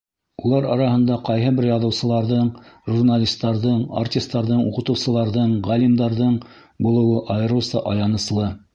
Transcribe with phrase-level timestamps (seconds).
[0.45, 2.49] Улар араһында ҡайһы бер яҙыусыларҙың,
[2.95, 6.43] журналистарҙың, артистарҙың, уҡытыусыларҙың, ғалимдарҙың
[6.87, 8.55] булыуы айырыуса аяныслы.